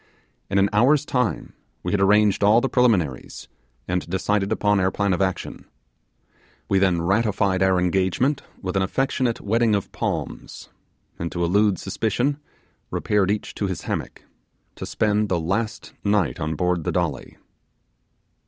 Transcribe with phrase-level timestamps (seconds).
[0.49, 1.53] In an hour's time
[1.83, 3.47] we had arranged all the preliminaries,
[3.87, 5.65] and decided upon our plan of action.
[6.67, 10.69] We then ratified our engagement with an affectionate wedding of palms,
[11.19, 12.39] and to elude suspicion
[12.89, 14.23] repaired each to his hammock,
[14.77, 17.37] to spend the last night on board the Dolly.